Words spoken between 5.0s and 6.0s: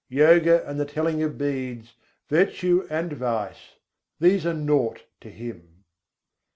to Him."